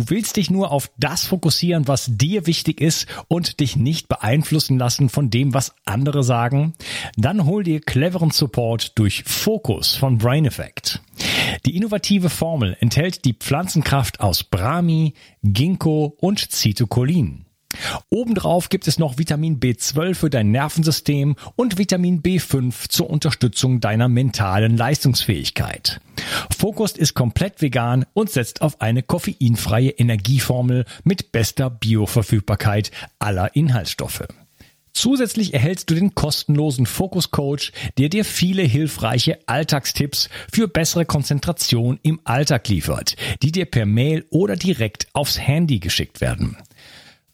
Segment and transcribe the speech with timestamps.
[0.00, 4.78] Du willst dich nur auf das fokussieren, was dir wichtig ist und dich nicht beeinflussen
[4.78, 6.72] lassen von dem, was andere sagen?
[7.18, 11.02] Dann hol dir cleveren Support durch Fokus von Brain Effect.
[11.66, 17.44] Die innovative Formel enthält die Pflanzenkraft aus Brahmi, Ginkgo und Citocholin.
[18.08, 24.08] Obendrauf gibt es noch Vitamin B12 für dein Nervensystem und Vitamin B5 zur Unterstützung deiner
[24.08, 26.00] mentalen Leistungsfähigkeit.
[26.56, 34.26] Focus ist komplett vegan und setzt auf eine koffeinfreie Energieformel mit bester Bioverfügbarkeit aller Inhaltsstoffe.
[34.92, 41.98] Zusätzlich erhältst du den kostenlosen Focus Coach, der dir viele hilfreiche Alltagstipps für bessere Konzentration
[42.02, 46.56] im Alltag liefert, die dir per Mail oder direkt aufs Handy geschickt werden.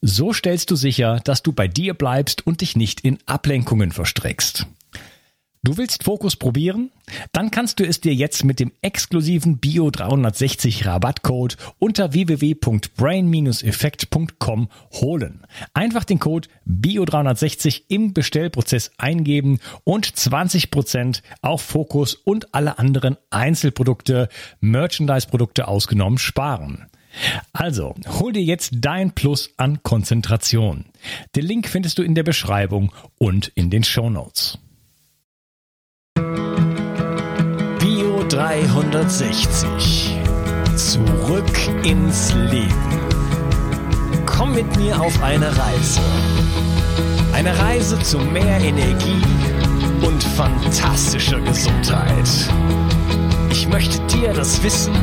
[0.01, 4.67] So stellst du sicher, dass du bei dir bleibst und dich nicht in Ablenkungen verstrickst.
[5.67, 6.93] Du willst Fokus probieren?
[7.33, 15.45] Dann kannst du es dir jetzt mit dem exklusiven Bio 360 Rabattcode unter www.brain-effekt.com holen.
[15.75, 23.17] Einfach den Code Bio 360 im Bestellprozess eingeben und 20% auf Fokus und alle anderen
[23.31, 24.29] Einzelprodukte,
[24.61, 26.87] Merchandise-Produkte ausgenommen sparen.
[27.53, 30.85] Also, hol dir jetzt dein Plus an Konzentration.
[31.35, 34.59] Den Link findest du in der Beschreibung und in den Show Notes.
[37.79, 40.17] Bio 360.
[40.77, 43.01] Zurück ins Leben.
[44.27, 46.01] Komm mit mir auf eine Reise.
[47.33, 49.23] Eine Reise zu mehr Energie
[50.03, 52.29] und fantastischer Gesundheit.
[53.51, 54.95] Ich möchte dir das Wissen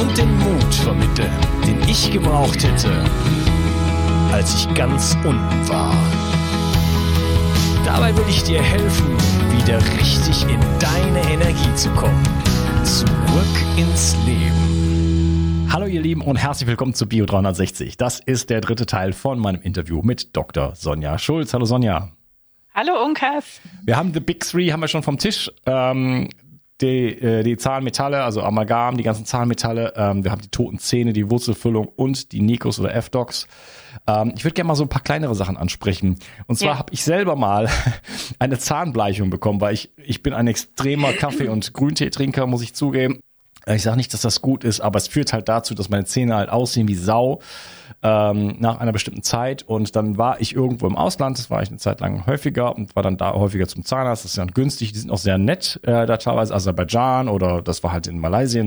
[0.00, 1.30] und den Mut vermitteln,
[1.66, 2.90] den ich gebraucht hätte,
[4.32, 5.94] als ich ganz unten war.
[7.84, 9.08] Dabei will ich dir helfen,
[9.58, 12.22] wieder richtig in deine Energie zu kommen.
[12.82, 13.06] Zurück
[13.76, 15.68] ins Leben.
[15.70, 17.98] Hallo ihr Lieben und herzlich willkommen zu Bio 360.
[17.98, 20.74] Das ist der dritte Teil von meinem Interview mit Dr.
[20.76, 21.52] Sonja Schulz.
[21.52, 22.10] Hallo Sonja.
[22.74, 23.60] Hallo Unkas.
[23.84, 25.50] Wir haben The Big Three haben wir schon vom Tisch.
[25.66, 26.28] Ähm,
[26.80, 31.12] die, äh, die Zahnmetalle, also Amalgam, die ganzen Zahnmetalle, ähm, wir haben die toten Zähne,
[31.12, 33.46] die Wurzelfüllung und die Nikos oder F-Docs.
[34.06, 36.18] Ähm, ich würde gerne mal so ein paar kleinere Sachen ansprechen.
[36.46, 36.78] Und zwar ja.
[36.78, 37.68] habe ich selber mal
[38.38, 43.20] eine Zahnbleichung bekommen, weil ich, ich bin ein extremer Kaffee- und Grünteetrinker, muss ich zugeben.
[43.66, 46.34] Ich sage nicht, dass das gut ist, aber es führt halt dazu, dass meine Zähne
[46.34, 47.40] halt aussehen wie Sau
[48.02, 49.62] ähm, nach einer bestimmten Zeit.
[49.62, 52.94] Und dann war ich irgendwo im Ausland, das war ich eine Zeit lang häufiger und
[52.96, 54.24] war dann da häufiger zum Zahnarzt.
[54.24, 57.82] Das ist ja günstig, die sind auch sehr nett äh, da teilweise, Aserbaidschan oder das
[57.82, 58.64] war halt in Malaysia.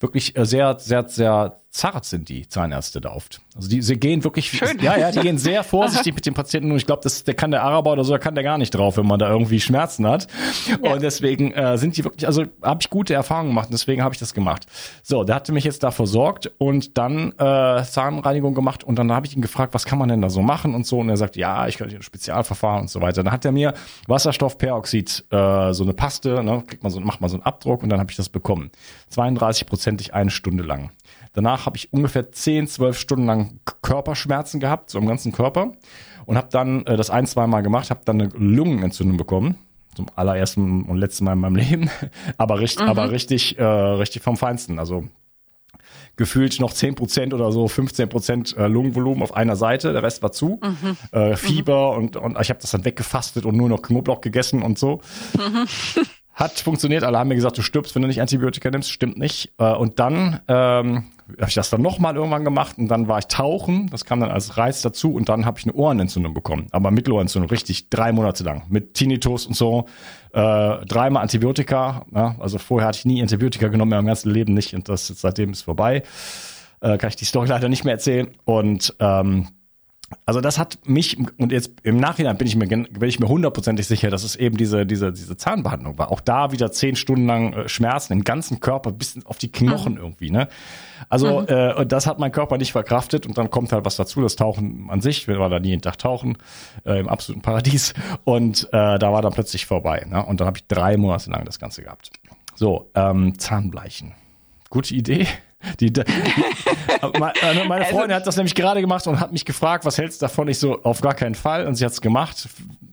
[0.00, 3.40] Wirklich äh, sehr, sehr, sehr zart sind die Zahnärzte da oft.
[3.56, 4.78] Also die sie gehen wirklich, Schön.
[4.80, 7.50] ja, ja, die gehen sehr vorsichtig mit den Patienten und ich glaube, das der kann
[7.50, 10.06] der Araber oder so, der kann der gar nicht drauf, wenn man da irgendwie Schmerzen
[10.06, 10.26] hat.
[10.82, 10.92] Ja.
[10.92, 14.14] Und deswegen äh, sind die wirklich, also habe ich gute Erfahrungen gemacht und deswegen habe
[14.14, 14.66] ich das gemacht.
[15.02, 19.26] So, der hatte mich jetzt da versorgt und dann äh, Zahnreinigung gemacht und dann habe
[19.26, 21.36] ich ihn gefragt, was kann man denn da so machen und so und er sagt,
[21.36, 23.22] ja, ich könnte ein Spezialverfahren und so weiter.
[23.22, 23.74] Dann hat er mir
[24.06, 27.88] Wasserstoffperoxid, äh, so eine Paste, ne, kriegt man so, macht man so einen Abdruck und
[27.90, 28.70] dann habe ich das bekommen.
[29.12, 30.90] 32-prozentig eine Stunde lang.
[31.34, 35.72] Danach habe ich ungefähr 10, 12 Stunden lang Körperschmerzen gehabt, so im ganzen Körper.
[36.26, 39.56] Und habe dann äh, das ein, zwei Mal gemacht, habe dann eine Lungenentzündung bekommen.
[39.94, 41.90] Zum allerersten und letzten Mal in meinem Leben.
[42.38, 42.90] aber, richtig, mhm.
[42.90, 44.78] aber richtig, äh, richtig vom Feinsten.
[44.78, 45.04] Also
[46.16, 50.60] gefühlt noch 10% oder so, 15% äh, Lungenvolumen auf einer Seite, der Rest war zu.
[50.62, 50.96] Mhm.
[51.12, 51.98] Äh, Fieber mhm.
[51.98, 55.00] und, und ich habe das dann weggefastet und nur noch Knoblauch gegessen und so.
[55.36, 55.66] Mhm.
[56.34, 57.04] Hat funktioniert.
[57.04, 58.90] Alle haben mir gesagt, du stirbst, wenn du nicht Antibiotika nimmst.
[58.90, 59.52] Stimmt nicht.
[59.58, 61.04] Äh, und dann ähm,
[61.38, 63.88] habe ich das dann nochmal irgendwann gemacht und dann war ich tauchen.
[63.90, 66.66] Das kam dann als Reiz dazu und dann habe ich eine Ohrenentzündung bekommen.
[66.70, 68.64] Aber Mittelohrentzündung, richtig drei Monate lang.
[68.68, 69.86] Mit Tinnitus und so.
[70.32, 72.06] Äh, dreimal Antibiotika.
[72.14, 74.74] Ja, also vorher hatte ich nie Antibiotika genommen, in meinem ganzen Leben nicht.
[74.74, 76.02] Und das seitdem ist vorbei.
[76.80, 78.28] Äh, kann ich die Story leider nicht mehr erzählen.
[78.44, 79.48] Und ähm,
[80.26, 83.86] also das hat mich, und jetzt im Nachhinein bin ich mir, bin ich mir hundertprozentig
[83.86, 86.10] sicher, dass es eben diese, diese, diese Zahnbehandlung war.
[86.10, 89.94] Auch da wieder zehn Stunden lang äh, Schmerzen im ganzen Körper, bis auf die Knochen
[89.94, 89.98] mhm.
[89.98, 90.48] irgendwie, ne?
[91.08, 91.48] Also, mhm.
[91.48, 94.88] äh, das hat mein Körper nicht verkraftet und dann kommt halt was dazu, das Tauchen
[94.88, 96.38] an sich, wir waren da nie jeden Tag tauchen,
[96.84, 97.94] äh, im absoluten Paradies.
[98.24, 100.06] Und äh, da war dann plötzlich vorbei.
[100.08, 100.24] Ne?
[100.24, 102.10] Und dann habe ich drei Monate lang das Ganze gehabt.
[102.54, 104.12] So, ähm, Zahnbleichen.
[104.70, 105.26] Gute Idee.
[105.80, 109.84] Die, die, äh, meine also Freundin hat das nämlich gerade gemacht und hat mich gefragt,
[109.84, 110.48] was hältst du davon?
[110.48, 111.66] Ich so, auf gar keinen Fall.
[111.66, 112.48] Und sie hat es gemacht.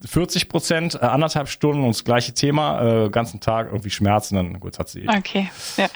[0.06, 4.60] 40 Prozent, äh, anderthalb Stunden und das gleiche Thema, äh, ganzen Tag irgendwie Schmerzen, dann
[4.60, 5.07] gut hat sie.
[5.07, 5.88] Okay, ja.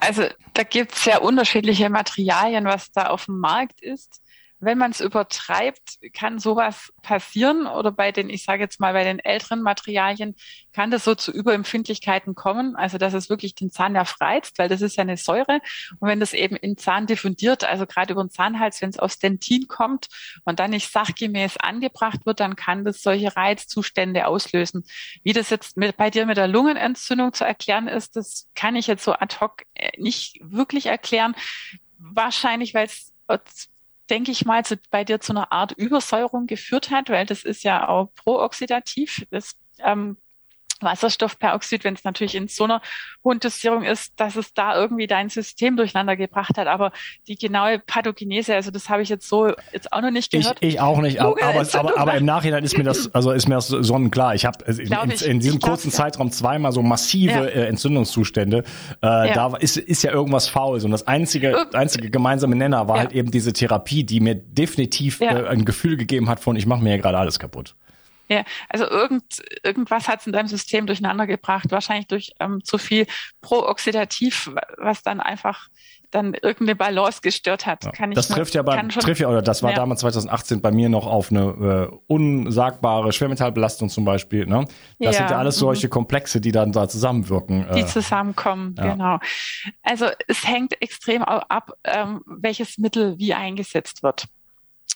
[0.00, 0.24] Also
[0.54, 4.21] da gibt es ja unterschiedliche Materialien, was da auf dem Markt ist.
[4.62, 9.02] Wenn man es übertreibt, kann sowas passieren oder bei den, ich sage jetzt mal, bei
[9.02, 10.36] den älteren Materialien
[10.72, 14.80] kann das so zu Überempfindlichkeiten kommen, also dass es wirklich den Zahnnerv reizt, weil das
[14.80, 15.60] ist ja eine Säure
[15.98, 19.18] und wenn das eben in Zahn diffundiert, also gerade über den Zahnhals, wenn es aus
[19.18, 20.06] Dentin kommt
[20.44, 24.84] und dann nicht sachgemäß angebracht wird, dann kann das solche Reizzustände auslösen.
[25.24, 28.86] Wie das jetzt mit, bei dir mit der Lungenentzündung zu erklären ist, das kann ich
[28.86, 31.34] jetzt so ad hoc äh, nicht wirklich erklären.
[31.98, 33.12] Wahrscheinlich, weil es
[34.12, 37.64] denke ich mal, zu, bei dir zu einer Art Übersäuerung geführt hat, weil das ist
[37.64, 39.26] ja auch prooxidativ.
[39.30, 40.18] Das ähm,
[40.82, 42.82] Wasserstoffperoxid, wenn es natürlich in so einer
[43.24, 46.66] hohen Dosierung ist, dass es da irgendwie dein System durcheinander gebracht hat.
[46.66, 46.92] Aber
[47.28, 50.58] die genaue Pathogenese, also das habe ich jetzt so jetzt auch noch nicht gehört.
[50.60, 53.48] Ich, ich auch nicht, aber, aber, aber, aber, im Nachhinein ist mir das, also ist
[53.48, 54.34] mir das sonnenklar.
[54.34, 55.96] Ich habe in, in, in, diesem kurzen ja.
[55.96, 57.44] Zeitraum zweimal so massive ja.
[57.44, 58.64] äh, Entzündungszustände.
[59.02, 59.34] Äh, ja.
[59.34, 60.82] Da ist, ist ja irgendwas faul.
[60.82, 65.26] Und das einzige, einzige gemeinsame Nenner war halt eben diese Therapie, die mir definitiv äh,
[65.26, 67.74] ein Gefühl gegeben hat von, ich mache mir ja gerade alles kaputt.
[68.32, 72.78] Ja, also irgend, irgendwas hat es in deinem System durcheinander gebracht, wahrscheinlich durch ähm, zu
[72.78, 73.06] viel
[73.40, 75.68] Prooxidativ, was dann einfach
[76.12, 77.84] dann irgendeine Balance gestört hat.
[77.84, 77.90] Ja.
[77.90, 79.76] Kann ich das trifft ja, bei, trifft ja, oder das war ja.
[79.76, 84.46] damals 2018 bei mir noch auf eine äh, unsagbare Schwermetallbelastung zum Beispiel.
[84.46, 84.66] Ne?
[84.98, 85.12] Das ja.
[85.12, 85.92] sind ja alles solche mhm.
[85.92, 87.66] Komplexe, die dann da zusammenwirken.
[87.74, 88.92] Die äh, zusammenkommen, ja.
[88.92, 89.18] genau.
[89.82, 94.26] Also es hängt extrem ab, ähm, welches Mittel wie eingesetzt wird.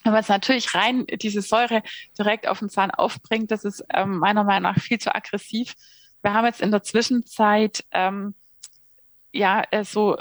[0.07, 1.83] Wenn man es natürlich rein diese Säure
[2.17, 5.75] direkt auf den Zahn aufbringt, das ist ähm, meiner Meinung nach viel zu aggressiv.
[6.23, 8.37] Wir haben jetzt in der Zwischenzeit ähm,
[9.33, 10.17] ja äh, so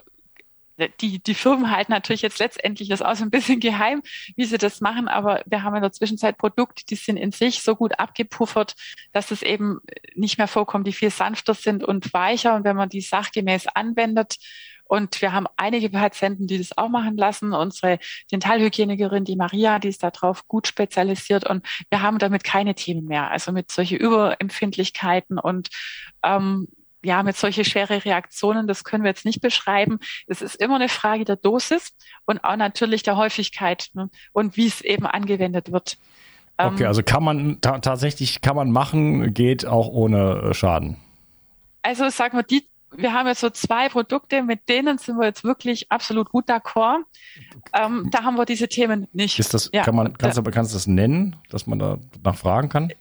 [1.02, 4.02] die, die Firmen halten natürlich jetzt letztendlich das auch so ein bisschen geheim,
[4.36, 7.62] wie sie das machen, aber wir haben in der Zwischenzeit Produkte, die sind in sich
[7.62, 8.76] so gut abgepuffert,
[9.14, 9.82] dass es eben
[10.16, 12.56] nicht mehr vorkommt, die viel sanfter sind und weicher.
[12.56, 14.38] Und wenn man die sachgemäß anwendet
[14.86, 17.54] und wir haben einige Patienten, die das auch machen lassen.
[17.54, 18.00] Unsere
[18.32, 23.30] Dentalhygienikerin, die Maria, die ist darauf gut spezialisiert und wir haben damit keine Themen mehr.
[23.32, 25.70] Also mit solche Überempfindlichkeiten und
[26.24, 26.68] ähm,
[27.04, 30.00] ja, mit solche schwere Reaktionen, das können wir jetzt nicht beschreiben.
[30.28, 31.96] Es ist immer eine Frage der Dosis
[32.26, 34.10] und auch natürlich der Häufigkeit ne?
[34.34, 35.98] und wie es eben angewendet wird.
[36.58, 40.98] Okay, ähm, also kann man ta tatsächlich kann man machen, geht auch ohne Schaden.
[41.84, 42.68] Also sagen wir, die
[42.98, 47.00] wir haben jetzt so zwei Produkte, mit denen sind wir jetzt wirklich absolut gut d'accord.
[47.74, 49.40] Ähm, da haben wir diese Themen nicht.
[49.40, 49.84] Ist das, ja.
[49.84, 52.94] kann man, kannst du, kannst du das nennen, dass man da nachfragen kann?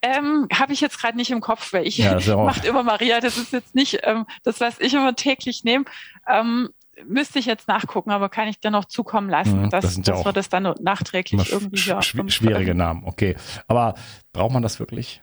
[0.00, 3.20] Ähm, Habe ich jetzt gerade nicht im Kopf, weil ich ja, macht immer Maria.
[3.20, 5.84] Das ist jetzt nicht ähm, das, was ich immer täglich nehme.
[6.28, 6.70] Ähm,
[7.06, 10.18] müsste ich jetzt nachgucken, aber kann ich dir noch zukommen lassen, mhm, dass, das dass
[10.20, 13.04] ja wir das dann nachträglich irgendwie ja, schw schwierige Namen.
[13.04, 13.36] Okay,
[13.66, 13.94] aber
[14.32, 15.22] braucht man das wirklich?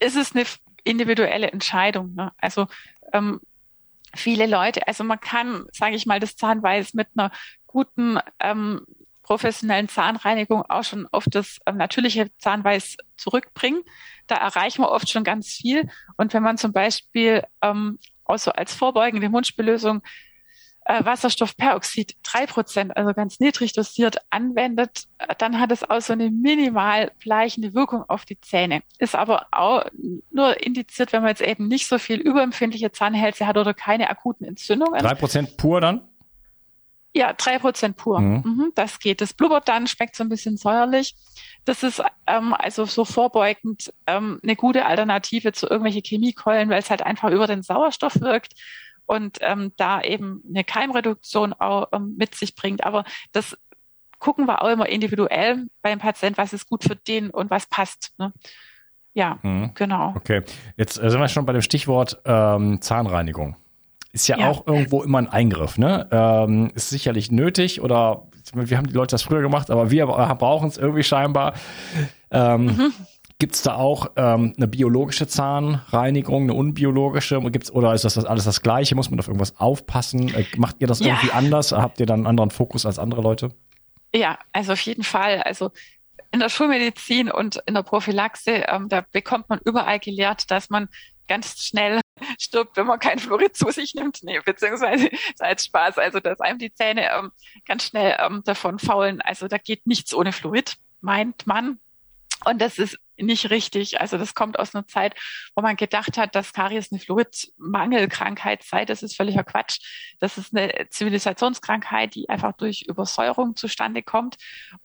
[0.00, 0.44] Ist es eine
[0.88, 2.14] individuelle Entscheidung.
[2.14, 2.32] Ne?
[2.38, 2.66] Also
[3.12, 3.40] ähm,
[4.14, 7.30] viele Leute, also man kann, sage ich mal, das Zahnweiß mit einer
[7.66, 8.84] guten ähm,
[9.22, 13.82] professionellen Zahnreinigung auch schon auf das ähm, natürliche Zahnweiß zurückbringen.
[14.26, 15.88] Da erreichen wir oft schon ganz viel.
[16.16, 20.02] Und wenn man zum Beispiel ähm, auch so als vorbeugende Mundspüllösung
[20.88, 25.04] äh, Wasserstoffperoxid drei Prozent, also ganz niedrig dosiert, anwendet,
[25.36, 28.82] dann hat es auch so eine minimal bleichende Wirkung auf die Zähne.
[28.98, 29.84] Ist aber auch
[30.30, 34.46] nur indiziert, wenn man jetzt eben nicht so viel überempfindliche Zahnhälse hat oder keine akuten
[34.46, 34.98] Entzündungen.
[34.98, 36.08] Drei Prozent pur dann?
[37.12, 38.20] Ja, drei Prozent pur.
[38.20, 38.42] Mhm.
[38.44, 39.20] Mhm, das geht.
[39.20, 41.14] Das blubbert dann, schmeckt so ein bisschen säuerlich.
[41.66, 46.88] Das ist ähm, also so vorbeugend ähm, eine gute Alternative zu irgendwelche Chemiekeulen, weil es
[46.88, 48.54] halt einfach über den Sauerstoff wirkt
[49.08, 52.84] und ähm, da eben eine Keimreduktion auch ähm, mit sich bringt.
[52.84, 53.56] Aber das
[54.18, 58.12] gucken wir auch immer individuell beim Patient, was ist gut für den und was passt.
[58.18, 58.32] Ne?
[59.14, 59.72] Ja, mhm.
[59.74, 60.14] genau.
[60.16, 60.42] Okay,
[60.76, 63.56] jetzt äh, sind wir schon bei dem Stichwort ähm, Zahnreinigung.
[64.12, 66.08] Ist ja, ja, auch irgendwo immer ein Eingriff, ne?
[66.10, 70.68] Ähm, ist sicherlich nötig oder wir haben die Leute das früher gemacht, aber wir brauchen
[70.68, 71.54] es irgendwie scheinbar.
[72.30, 72.92] Ähm, mhm.
[73.40, 77.40] Gibt es da auch ähm, eine biologische Zahnreinigung, eine unbiologische?
[77.52, 78.96] Gibt's, oder ist das, das alles das Gleiche?
[78.96, 80.34] Muss man auf irgendwas aufpassen?
[80.34, 81.08] Äh, macht ihr das ja.
[81.08, 81.70] irgendwie anders?
[81.70, 83.50] Habt ihr dann einen anderen Fokus als andere Leute?
[84.12, 85.40] Ja, also auf jeden Fall.
[85.42, 85.70] Also
[86.32, 90.88] in der Schulmedizin und in der Prophylaxe, ähm, da bekommt man überall gelehrt, dass man
[91.28, 92.00] ganz schnell
[92.40, 94.18] stirbt, wenn man kein Fluorid zu sich nimmt.
[94.24, 95.98] Nee, beziehungsweise als Spaß.
[95.98, 97.30] Also, dass einem die Zähne ähm,
[97.66, 99.20] ganz schnell ähm, davon faulen.
[99.20, 101.78] Also, da geht nichts ohne Fluorid, meint man.
[102.44, 104.00] Und das ist nicht richtig.
[104.00, 105.14] Also das kommt aus einer Zeit,
[105.54, 108.84] wo man gedacht hat, dass Karies eine Fluidmangelkrankheit sei.
[108.84, 109.80] Das ist völliger Quatsch.
[110.18, 114.36] Das ist eine Zivilisationskrankheit, die einfach durch Übersäuerung zustande kommt.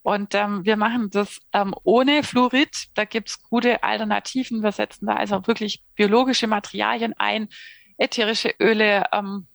[0.02, 2.88] Und ähm, wir machen das ähm, ohne Fluorid.
[2.94, 4.64] Da gibt's gute Alternativen.
[4.64, 7.50] Wir setzen da also wirklich biologische Materialien ein,
[7.98, 9.48] ätherische Öle, ähm,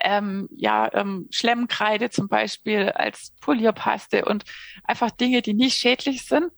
[0.00, 4.44] ähm, ja, ähm, Schlemmkreide zum Beispiel als Polierpaste und
[4.84, 6.52] einfach Dinge, die nicht schädlich sind.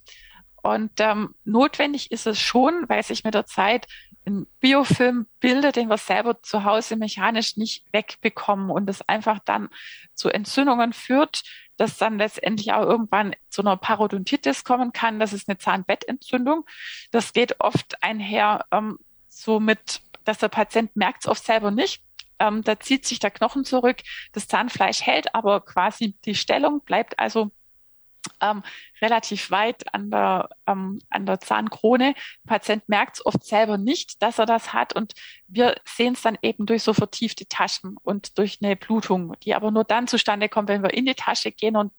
[0.67, 3.87] Und ähm, notwendig ist es schon, weil sich mit der Zeit
[4.27, 9.69] ein Biofilm bildet, den wir selber zu Hause mechanisch nicht wegbekommen und es einfach dann
[10.15, 11.43] zu Entzündungen führt,
[11.77, 15.21] das dann letztendlich auch irgendwann zu einer Parodontitis kommen kann.
[15.21, 16.65] Das ist eine Zahnbettentzündung.
[17.13, 22.03] Das geht oft einher ähm, so mit, dass der Patient merkt es oft selber nicht.
[22.39, 23.99] Ähm, da zieht sich der Knochen zurück,
[24.33, 27.51] das Zahnfleisch hält, aber quasi die Stellung bleibt also
[28.41, 28.63] ähm,
[29.01, 32.15] relativ weit an der, ähm, an der Zahnkrone.
[32.45, 35.15] Der Patient merkt es oft selber nicht, dass er das hat und
[35.49, 39.71] wir sehen es dann eben durch so vertiefte Taschen und durch eine Blutung, die aber
[39.71, 41.93] nur dann zustande kommt, wenn wir in die Tasche gehen und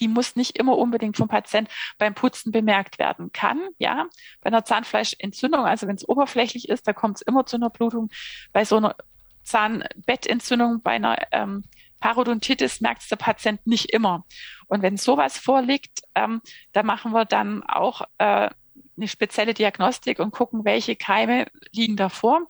[0.00, 1.68] die muss nicht immer unbedingt vom Patient
[1.98, 3.60] beim Putzen bemerkt werden kann.
[3.78, 4.06] Ja,
[4.40, 8.10] bei einer Zahnfleischentzündung, also wenn es oberflächlich ist, da kommt es immer zu einer Blutung.
[8.52, 8.96] Bei so einer
[9.44, 11.64] Zahnbettentzündung, bei einer ähm,
[12.04, 14.26] Parodontitis merkt der Patient nicht immer.
[14.66, 16.42] Und wenn sowas vorliegt, ähm,
[16.72, 18.50] da machen wir dann auch äh,
[18.96, 22.42] eine spezielle Diagnostik und gucken, welche Keime liegen davor.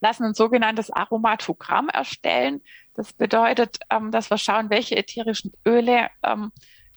[0.00, 2.62] Lassen ein sogenanntes Aromatogramm erstellen.
[2.94, 6.50] Das bedeutet, ähm, dass wir schauen, welche ätherischen Öle ähm,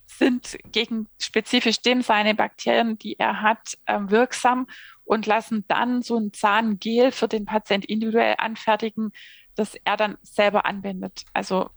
[0.06, 4.68] sind gegen spezifisch dem seine Bakterien, die er hat, ähm, wirksam
[5.04, 9.12] und lassen dann so ein Zahngel für den Patient individuell anfertigen,
[9.58, 11.24] das er dann selber anwendet.
[11.34, 11.70] Also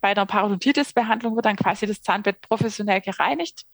[0.00, 3.64] bei einer Parodontitis-Behandlung wird dann quasi das Zahnbett professionell gereinigt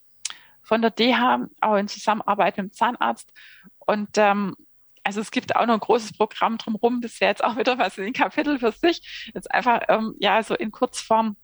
[0.62, 3.32] von der DH, auch in Zusammenarbeit mit dem Zahnarzt.
[3.78, 4.54] Und ähm,
[5.02, 7.98] also es gibt auch noch ein großes Programm drumherum, das wäre jetzt auch wieder was
[7.98, 9.30] in den Kapitel für sich.
[9.34, 11.36] Jetzt einfach ähm, ja so in Kurzform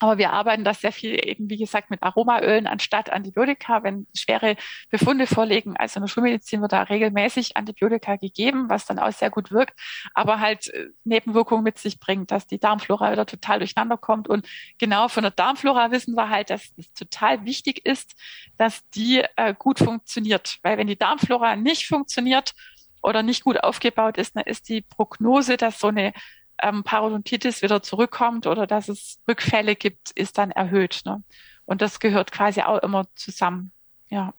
[0.00, 4.56] aber wir arbeiten da sehr viel eben, wie gesagt, mit Aromaölen anstatt Antibiotika, wenn schwere
[4.90, 5.76] Befunde vorliegen.
[5.76, 9.78] Also in der Schulmedizin wird da regelmäßig Antibiotika gegeben, was dann auch sehr gut wirkt,
[10.14, 14.28] aber halt äh, Nebenwirkungen mit sich bringt, dass die Darmflora wieder total durcheinander kommt.
[14.28, 14.46] Und
[14.78, 18.14] genau von der Darmflora wissen wir halt, dass es total wichtig ist,
[18.56, 20.58] dass die äh, gut funktioniert.
[20.62, 22.54] Weil wenn die Darmflora nicht funktioniert
[23.02, 26.12] oder nicht gut aufgebaut ist, dann ist die Prognose, dass so eine
[26.62, 31.02] ähm, Parodontitis wieder zurückkommt oder dass es Rückfälle gibt, ist dann erhöht.
[31.04, 31.22] Ne?
[31.64, 33.72] Und das gehört quasi auch immer zusammen.
[34.08, 34.32] Ja.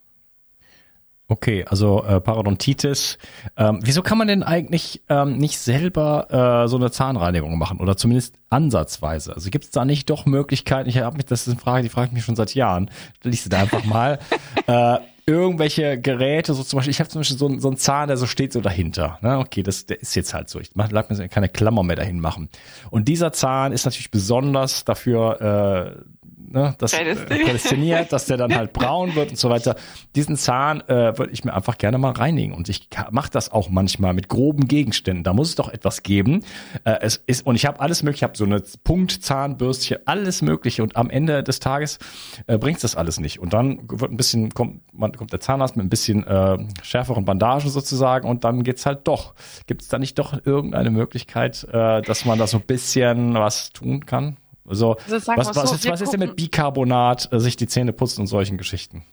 [1.32, 3.20] Okay, also äh, Parodontitis.
[3.56, 7.96] Ähm, wieso kann man denn eigentlich ähm, nicht selber äh, so eine Zahnreinigung machen oder
[7.96, 9.36] zumindest ansatzweise?
[9.36, 10.90] Also gibt es da nicht doch Möglichkeiten?
[10.90, 12.90] Ich habe mich, das ist eine Frage, die frage ich mich schon seit Jahren.
[13.22, 14.18] Liest du da einfach mal.
[14.66, 14.98] äh,
[15.30, 18.18] irgendwelche Geräte, so zum Beispiel, ich habe zum Beispiel so, einen, so einen Zahn, der
[18.18, 19.20] so steht so dahinter.
[19.22, 19.38] Ne?
[19.38, 20.60] Okay, das der ist jetzt halt so.
[20.60, 22.50] Ich mach, lass mir keine Klammer mehr dahin machen.
[22.90, 26.20] Und dieser Zahn ist natürlich besonders dafür äh,
[26.50, 29.76] ne, das äh, prädestiniert, dass der dann halt braun wird und so weiter.
[30.16, 33.70] Diesen Zahn äh, würde ich mir einfach gerne mal reinigen und ich mache das auch
[33.70, 35.24] manchmal mit groben Gegenständen.
[35.24, 36.44] Da muss es doch etwas geben.
[36.84, 40.84] Äh, es ist und ich habe alles mögliche, ich habe so eine Punktzahnbürstchen, alles mögliche
[40.84, 42.00] und am Ende des Tages
[42.48, 45.76] äh, bringt das alles nicht und dann wird ein bisschen kommt man kommt der Zahnarzt
[45.76, 49.36] mit ein bisschen äh, schärferen Bandagen sozusagen und dann geht's halt doch.
[49.68, 53.72] Gibt es da nicht doch irgendeine Möglichkeit, äh, dass man da so ein bisschen was
[53.72, 54.38] tun kann?
[54.66, 57.92] Also, also was, was, so, ist, was ist denn mit Bicarbonat, äh, sich die Zähne
[57.92, 59.04] putzen und solchen Geschichten?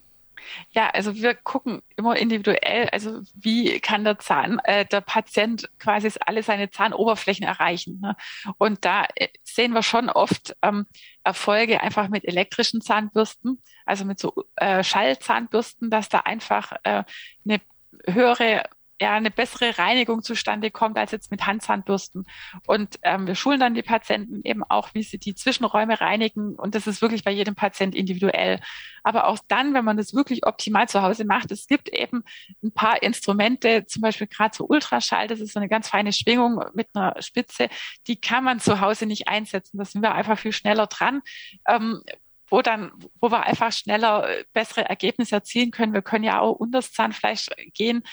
[0.71, 6.11] Ja, also wir gucken immer individuell, also wie kann der Zahn, äh, der Patient quasi
[6.25, 7.99] alle seine Zahnoberflächen erreichen.
[8.01, 8.15] Ne?
[8.57, 10.85] Und da äh, sehen wir schon oft ähm,
[11.23, 17.03] Erfolge einfach mit elektrischen Zahnbürsten, also mit so äh, Schallzahnbürsten, dass da einfach äh,
[17.45, 17.61] eine
[18.05, 18.63] höhere
[18.99, 22.25] ja eine bessere Reinigung zustande kommt als jetzt mit Handzahnbürsten.
[22.65, 26.55] Und ähm, wir schulen dann die Patienten eben auch, wie sie die Zwischenräume reinigen.
[26.55, 28.59] Und das ist wirklich bei jedem Patient individuell.
[29.03, 32.23] Aber auch dann, wenn man das wirklich optimal zu Hause macht, es gibt eben
[32.63, 36.63] ein paar Instrumente, zum Beispiel gerade so Ultraschall, das ist so eine ganz feine Schwingung
[36.73, 37.69] mit einer Spitze,
[38.07, 39.77] die kann man zu Hause nicht einsetzen.
[39.77, 41.21] Da sind wir einfach viel schneller dran.
[41.67, 42.01] Ähm,
[42.49, 45.93] wo dann, wo wir einfach schneller äh, bessere Ergebnisse erzielen können.
[45.93, 48.03] Wir können ja auch unter das Zahnfleisch gehen.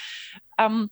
[0.59, 0.91] Ähm,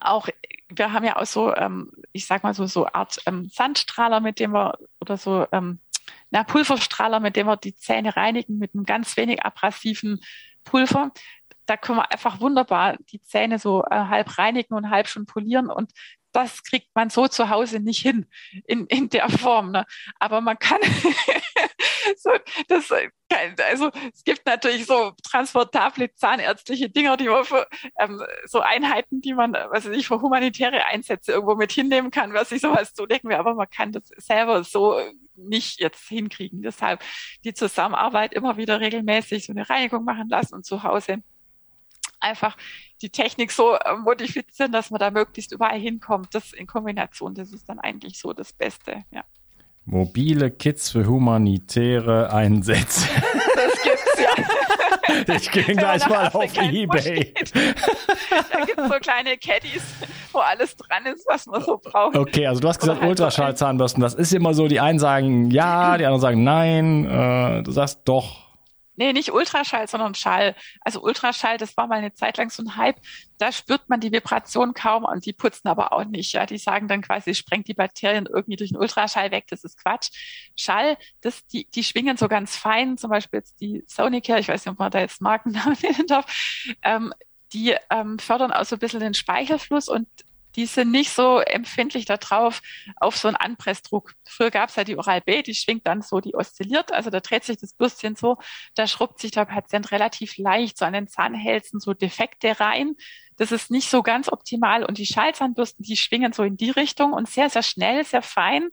[0.00, 0.28] auch,
[0.68, 4.40] wir haben ja auch so, ähm, ich sag mal so, so Art ähm, Sandstrahler, mit
[4.40, 5.80] dem wir, oder so, ähm,
[6.30, 10.20] na, Pulverstrahler, mit dem wir die Zähne reinigen, mit einem ganz wenig abrasiven
[10.64, 11.12] Pulver.
[11.66, 15.70] Da können wir einfach wunderbar die Zähne so äh, halb reinigen und halb schon polieren
[15.70, 15.92] und
[16.32, 18.26] das kriegt man so zu Hause nicht hin
[18.66, 19.70] in, in der Form.
[19.70, 19.84] Ne?
[20.18, 20.80] Aber man kann
[22.16, 22.30] so,
[22.68, 22.90] das,
[23.68, 27.66] also es gibt natürlich so transportable zahnärztliche Dinger, die man für,
[27.98, 32.52] ähm, so Einheiten, die man, was ich für humanitäre Einsätze irgendwo mit hinnehmen kann, was
[32.52, 34.98] ich sowas zudecken will, aber man kann das selber so
[35.34, 36.62] nicht jetzt hinkriegen.
[36.62, 37.02] Deshalb
[37.44, 41.22] die Zusammenarbeit immer wieder regelmäßig so eine Reinigung machen lassen und zu Hause
[42.20, 42.56] einfach
[43.02, 46.34] die Technik so äh, modifizieren, dass man da möglichst überall hinkommt.
[46.34, 49.24] Das in Kombination, das ist dann eigentlich so das Beste, ja.
[49.84, 53.08] Mobile Kits für humanitäre Einsätze.
[53.56, 54.44] Das gibt's ja.
[55.36, 57.34] Ich gehe gleich mal auf Ebay.
[57.52, 59.82] Da gibt es so kleine Caddies,
[60.32, 62.16] wo alles dran ist, was man so braucht.
[62.16, 64.02] Okay, also du hast gesagt halt Ultraschallzahnbürsten.
[64.02, 67.04] Das ist immer so, die einen sagen ja, die anderen sagen nein.
[67.04, 68.41] Äh, du sagst doch.
[68.96, 70.54] Nee, nicht Ultraschall, sondern Schall.
[70.82, 73.00] Also Ultraschall, das war mal eine Zeit lang so ein Hype.
[73.38, 76.32] Da spürt man die Vibration kaum und die putzen aber auch nicht.
[76.32, 79.46] Ja, die sagen dann quasi, sprengt die Bakterien irgendwie durch den Ultraschall weg.
[79.48, 80.10] Das ist Quatsch.
[80.56, 82.98] Schall, das, die, die schwingen so ganz fein.
[82.98, 86.26] Zum Beispiel jetzt die Sonicare, ich weiß nicht, ob man da jetzt Markennamen nennen darf.
[86.82, 87.14] Ähm,
[87.52, 90.08] die ähm, fördern auch so ein bisschen den Speichelfluss und
[90.56, 92.62] die sind nicht so empfindlich darauf,
[92.96, 94.14] auf so einen Anpressdruck.
[94.26, 97.44] Früher gab es ja die Oral-B, die schwingt dann so, die oszilliert, also da dreht
[97.44, 98.38] sich das Bürstchen so,
[98.74, 102.94] da schrubbt sich der Patient relativ leicht so an den Zahnhälsen so Defekte rein.
[103.36, 107.12] Das ist nicht so ganz optimal und die Schallzahnbürsten, die schwingen so in die Richtung
[107.12, 108.68] und sehr, sehr schnell, sehr fein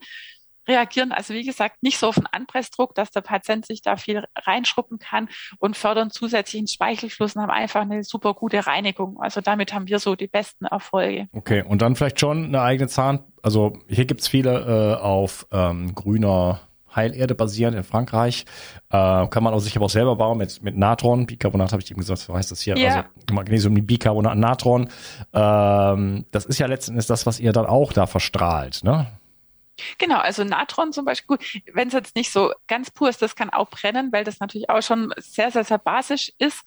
[0.69, 4.23] reagieren also wie gesagt nicht so auf den Anpressdruck, dass der Patient sich da viel
[4.35, 9.19] reinschruppen kann und fördern zusätzlichen Speichelfluss und haben einfach eine super gute Reinigung.
[9.19, 11.27] Also damit haben wir so die besten Erfolge.
[11.33, 15.93] Okay, und dann vielleicht schon eine eigene Zahn, also hier gibt's viele äh, auf ähm,
[15.95, 16.61] grüner
[16.95, 18.45] Heilerde basierend in Frankreich.
[18.89, 21.25] Äh, kann man auch sich aber auch selber bauen mit, mit Natron.
[21.25, 22.77] Bicarbonat habe ich eben gesagt, so heißt das hier.
[22.77, 22.95] Ja.
[22.95, 24.89] Also Magnesium, Bicarbonat, Natron.
[25.33, 29.07] Ähm, das ist ja letzten Endes das, was ihr dann auch da verstrahlt, ne?
[29.97, 31.37] Genau, also Natron zum Beispiel,
[31.73, 34.69] wenn es jetzt nicht so ganz pur ist, das kann auch brennen, weil das natürlich
[34.69, 36.63] auch schon sehr, sehr, sehr basisch ist.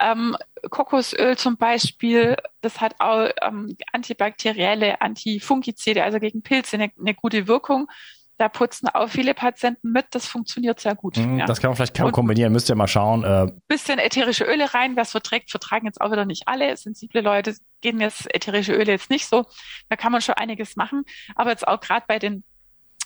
[0.00, 0.36] Ähm,
[0.70, 7.46] Kokosöl zum Beispiel, das hat auch ähm, antibakterielle, antifungizide, also gegen Pilze eine, eine gute
[7.46, 7.88] Wirkung.
[8.36, 10.06] Da putzen auch viele Patienten mit.
[10.10, 11.16] Das funktioniert sehr gut.
[11.16, 11.46] Mm, ja.
[11.46, 12.52] Das kann man vielleicht kaum kombinieren.
[12.52, 13.22] Müsst ihr mal schauen.
[13.22, 14.96] Äh bisschen ätherische Öle rein.
[14.96, 16.76] Wer es verträgt, vertragen jetzt auch wieder nicht alle.
[16.76, 19.44] Sensible Leute gehen jetzt ätherische Öle jetzt nicht so.
[19.88, 21.04] Da kann man schon einiges machen.
[21.36, 22.44] Aber jetzt auch gerade bei den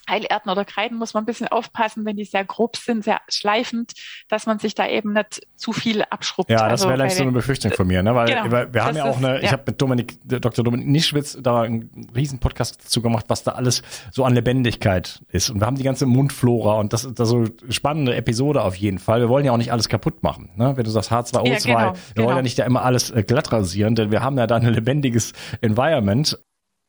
[0.09, 3.93] Heilerden oder Kreiden muss man ein bisschen aufpassen, wenn die sehr grob sind, sehr schleifend,
[4.29, 6.51] dass man sich da eben nicht zu viel abschrubbt.
[6.51, 8.15] Ja, das wäre also, so eine Befürchtung von mir, ne?
[8.15, 10.65] weil genau, wir, wir haben ja auch eine, ist, ich habe mit Dominik, Dr.
[10.65, 15.51] Dominik Nischwitz da einen riesen Podcast dazu gemacht, was da alles so an Lebendigkeit ist.
[15.51, 19.21] Und wir haben die ganze Mundflora und das ist so spannende Episode auf jeden Fall.
[19.21, 20.51] Wir wollen ja auch nicht alles kaputt machen.
[20.57, 20.77] Ne?
[20.77, 22.31] Wenn du sagst H2O2, ja, genau, wir wollen genau.
[22.31, 25.33] ja nicht da immer alles äh, glatt rasieren, denn wir haben ja da ein lebendiges
[25.61, 26.39] Environment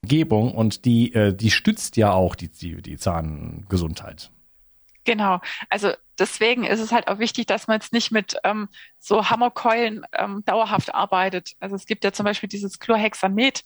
[0.03, 4.31] Umgebung und die, äh, die stützt ja auch die, die, die Zahngesundheit.
[5.05, 5.39] Genau.
[5.69, 10.05] Also deswegen ist es halt auch wichtig, dass man jetzt nicht mit ähm, so Hammerkeulen
[10.13, 11.53] ähm, dauerhaft arbeitet.
[11.59, 13.63] Also es gibt ja zum Beispiel dieses Chlorhexamet.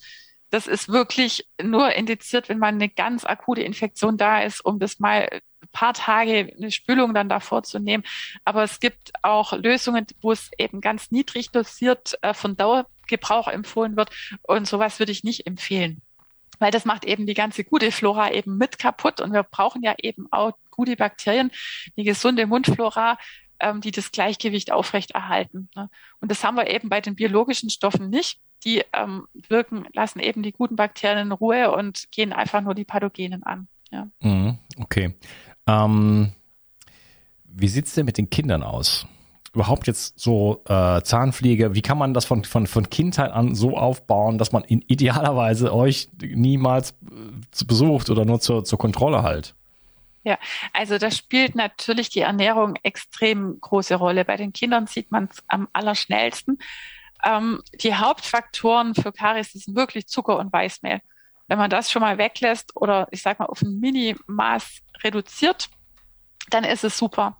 [0.50, 5.00] Das ist wirklich nur indiziert, wenn man eine ganz akute Infektion da ist, um das
[5.00, 8.04] mal ein paar Tage eine Spülung dann davor zu nehmen.
[8.46, 13.98] Aber es gibt auch Lösungen, wo es eben ganz niedrig dosiert äh, von Dauergebrauch empfohlen
[13.98, 14.12] wird.
[14.44, 16.02] Und sowas würde ich nicht empfehlen
[16.60, 19.96] weil das macht eben die ganze gute Flora eben mit kaputt und wir brauchen ja
[19.98, 21.52] eben auch gute Bakterien,
[21.98, 23.18] die gesunde Mundflora,
[23.60, 25.70] ähm, die das Gleichgewicht aufrechterhalten.
[25.76, 25.90] Ne?
[26.20, 28.40] Und das haben wir eben bei den biologischen Stoffen nicht.
[28.64, 32.86] Die ähm, wirken, lassen eben die guten Bakterien in Ruhe und gehen einfach nur die
[32.86, 33.68] Pathogenen an.
[33.92, 34.08] Ja.
[34.22, 35.16] Mhm, okay.
[35.68, 36.34] Ähm,
[37.46, 39.06] wie sieht's denn mit den Kindern aus?
[39.54, 43.78] Überhaupt jetzt so äh, Zahnpflege, wie kann man das von, von, von Kindheit an so
[43.78, 49.54] aufbauen, dass man in idealerweise euch niemals äh, besucht oder nur zur, zur Kontrolle halt?
[50.24, 50.40] Ja,
[50.72, 54.26] also da spielt natürlich die Ernährung extrem große Rolle.
[54.26, 56.60] Bei den Kindern sieht man es am allerschnellsten.
[57.24, 61.02] Ähm, die Hauptfaktoren für Karies sind wirklich Zucker und Weißmehl.
[61.48, 65.70] Wenn man das schon mal weglässt oder ich sag mal auf ein Minimaß reduziert,
[66.50, 67.38] dann ist es super.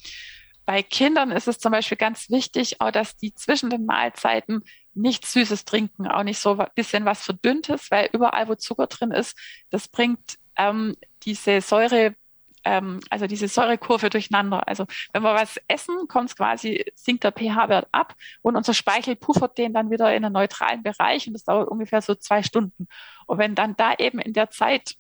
[0.66, 5.34] Bei Kindern ist es zum Beispiel ganz wichtig, auch dass die zwischen den Mahlzeiten nichts
[5.34, 9.38] Süßes trinken, auch nicht so ein bisschen was Verdünntes, weil überall, wo Zucker drin ist,
[9.70, 12.16] das bringt ähm, diese Säure,
[12.64, 14.68] ähm, also diese Säurekurve durcheinander.
[14.68, 19.16] Also wenn wir was essen, kommt es quasi, sinkt der pH-Wert ab und unser Speichel
[19.16, 22.88] puffert den dann wieder in einen neutralen Bereich und das dauert ungefähr so zwei Stunden.
[23.26, 24.96] Und wenn dann da eben in der Zeit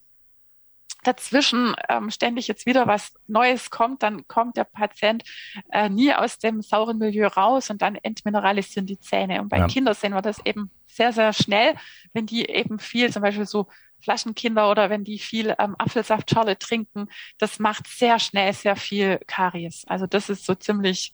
[1.03, 5.23] dazwischen ähm, ständig jetzt wieder was Neues kommt, dann kommt der Patient
[5.71, 9.41] äh, nie aus dem sauren Milieu raus und dann entmineralisieren die Zähne.
[9.41, 9.67] Und bei ja.
[9.67, 11.75] Kindern sehen wir das eben sehr, sehr schnell,
[12.13, 13.67] wenn die eben viel, zum Beispiel so
[14.01, 19.85] Flaschenkinder oder wenn die viel ähm, Apfelsaftschorle trinken, das macht sehr schnell sehr viel Karies.
[19.87, 21.13] Also das ist so ziemlich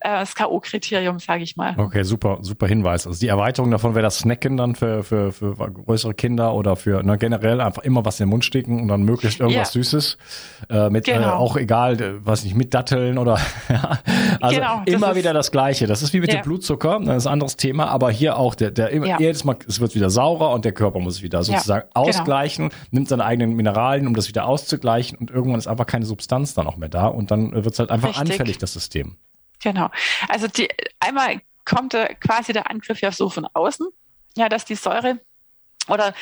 [0.00, 1.74] das K.O.-Kriterium, sage ich mal.
[1.76, 3.06] Okay, super, super Hinweis.
[3.06, 7.02] Also die Erweiterung davon wäre das Snacken dann für, für, für größere Kinder oder für
[7.04, 9.82] na, generell einfach immer was in den Mund stecken und dann möglichst irgendwas ja.
[9.82, 10.18] Süßes.
[10.70, 11.28] Äh, mit äh, genau.
[11.28, 13.98] äh, auch egal, äh, was nicht, mit Datteln oder ja.
[14.40, 15.86] Also genau, immer wieder das Gleiche.
[15.86, 16.40] Das ist wie mit ja.
[16.40, 19.18] dem Blutzucker, das ist ein anderes Thema, aber hier auch der, der ja.
[19.18, 22.06] jedes Mal, es wird wieder saurer und der Körper muss es wieder sozusagen genau.
[22.06, 22.82] ausgleichen, genau.
[22.90, 26.66] nimmt seine eigenen Mineralien, um das wieder auszugleichen und irgendwann ist einfach keine Substanz dann
[26.66, 28.30] auch mehr da und dann wird es halt einfach Richtig.
[28.30, 29.16] anfällig, das System.
[29.62, 29.90] Genau.
[30.28, 30.68] Also die,
[30.98, 33.86] einmal kommt quasi der Angriff ja so von außen,
[34.36, 35.20] ja, dass die Säure
[35.88, 36.14] oder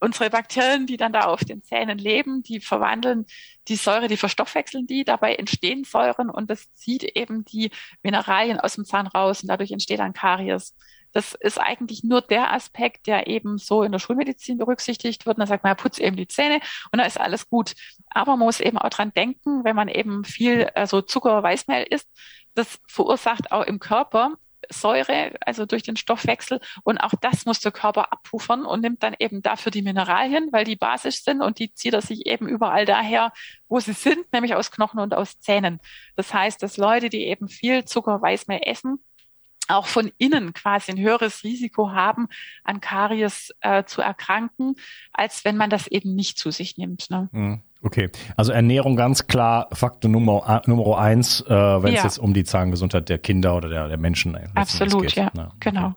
[0.00, 3.26] unsere Bakterien, die dann da auf den Zähnen leben, die verwandeln
[3.68, 7.70] die Säure, die verstoffwechseln die, dabei entstehen Säuren und das zieht eben die
[8.02, 10.74] Mineralien aus dem Zahn raus und dadurch entsteht dann Karies.
[11.12, 15.38] Das ist eigentlich nur der Aspekt, der eben so in der Schulmedizin berücksichtigt wird.
[15.40, 16.60] Da sagt man, ja, putz eben die Zähne
[16.92, 17.74] und dann ist alles gut.
[18.10, 22.08] Aber man muss eben auch dran denken, wenn man eben viel also Zucker, Weißmehl isst,
[22.54, 24.36] das verursacht auch im Körper
[24.68, 26.60] Säure, also durch den Stoffwechsel.
[26.84, 30.64] Und auch das muss der Körper abpuffern und nimmt dann eben dafür die Mineralien, weil
[30.64, 33.32] die basisch sind und die zieht er sich eben überall daher,
[33.68, 35.80] wo sie sind, nämlich aus Knochen und aus Zähnen.
[36.16, 39.02] Das heißt, dass Leute, die eben viel Zucker, Weißmehl essen,
[39.68, 42.28] auch von innen quasi ein höheres Risiko haben,
[42.64, 44.74] an Karies äh, zu erkranken,
[45.12, 47.08] als wenn man das eben nicht zu sich nimmt.
[47.10, 47.28] Ne?
[47.32, 47.62] Mhm.
[47.82, 52.04] Okay, also Ernährung ganz klar Faktor Nummer, Nummer eins, äh, wenn es ja.
[52.04, 55.12] jetzt um die Zahngesundheit der Kinder oder der, der Menschen Absolut, geht.
[55.12, 55.86] ja, ja, genau.
[55.86, 55.94] Okay.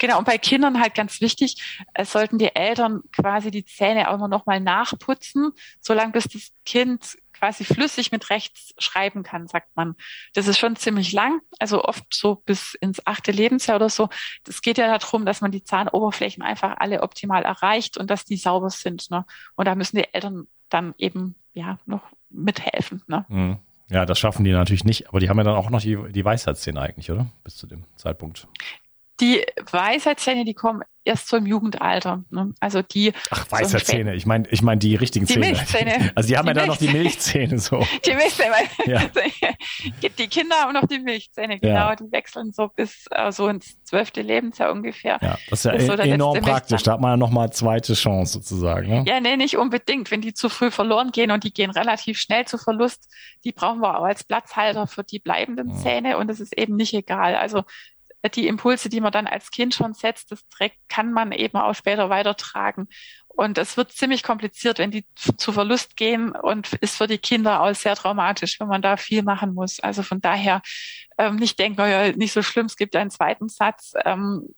[0.00, 4.14] Genau, und bei Kindern halt ganz wichtig, es sollten die Eltern quasi die Zähne auch
[4.14, 9.96] immer nochmal nachputzen, solange bis das Kind quasi flüssig mit rechts schreiben kann, sagt man.
[10.34, 14.08] Das ist schon ziemlich lang, also oft so bis ins achte Lebensjahr oder so.
[14.48, 18.36] Es geht ja darum, dass man die Zahnoberflächen einfach alle optimal erreicht und dass die
[18.36, 19.10] sauber sind.
[19.10, 19.26] Ne?
[19.56, 23.02] Und da müssen die Eltern dann eben ja noch mithelfen.
[23.06, 23.24] Ne?
[23.28, 23.58] Mhm.
[23.90, 26.24] Ja, das schaffen die natürlich nicht, aber die haben ja dann auch noch die, die
[26.24, 27.26] Weisheitszähne eigentlich, oder?
[27.44, 28.48] Bis zu dem Zeitpunkt.
[29.20, 32.24] Die Weisheitszähne, die kommen erst so im Jugendalter.
[32.30, 32.54] Ne?
[32.60, 33.12] Also die.
[33.30, 33.96] Ach, weiße so.
[34.12, 35.46] Ich meine, ich meine die richtigen die Zähne.
[35.46, 36.12] Milchzähne.
[36.14, 37.86] Also die haben die ja dann noch die Milchzähne so.
[38.04, 38.54] Die Milchzähne.
[38.86, 39.02] Ja.
[40.18, 41.74] Die Kinder haben noch die Milchzähne, genau.
[41.74, 41.96] Ja.
[41.96, 45.18] Die wechseln so bis äh, so ins zwölfte Lebensjahr ungefähr.
[45.20, 46.82] Ja, das ist ja das ist so enorm praktisch.
[46.82, 48.88] Da hat man ja nochmal zweite Chance sozusagen.
[48.88, 49.04] Ne?
[49.06, 50.10] Ja, nee, nicht unbedingt.
[50.10, 53.08] Wenn die zu früh verloren gehen und die gehen relativ schnell zu Verlust,
[53.44, 55.76] die brauchen wir auch als Platzhalter für die bleibenden ja.
[55.76, 57.34] Zähne und das ist eben nicht egal.
[57.34, 57.64] Also
[58.30, 61.74] die Impulse, die man dann als Kind schon setzt, das trägt, kann man eben auch
[61.74, 62.88] später weitertragen.
[63.28, 67.60] Und es wird ziemlich kompliziert, wenn die zu Verlust gehen und ist für die Kinder
[67.60, 69.80] auch sehr traumatisch, wenn man da viel machen muss.
[69.80, 70.62] Also von daher
[71.18, 73.94] ähm, nicht denken, oh ja, nicht so schlimm, es gibt einen zweiten Satz.
[74.04, 74.54] Ähm,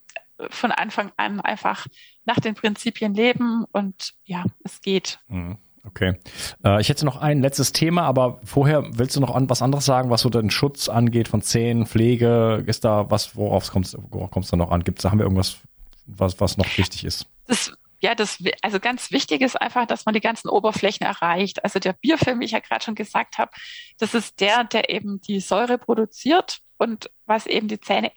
[0.49, 1.87] von Anfang an einfach
[2.25, 5.19] nach den Prinzipien leben und ja, es geht.
[5.27, 5.57] Mhm.
[5.87, 6.19] Okay.
[6.63, 9.85] Äh, ich hätte noch ein letztes Thema, aber vorher willst du noch an, was anderes
[9.85, 12.63] sagen, was so den Schutz angeht von Zähnen, Pflege?
[12.65, 14.83] Ist da was, worauf kommt es da noch an?
[14.83, 15.57] Gibt's da, haben wir irgendwas,
[16.05, 17.25] was, was noch wichtig ist?
[17.47, 21.63] Das, ja, das, also ganz wichtig ist einfach, dass man die ganzen Oberflächen erreicht.
[21.63, 23.51] Also der Biofilm, wie ich ja gerade schon gesagt habe,
[23.97, 28.11] das ist der, der eben die Säure produziert und was eben die Zähne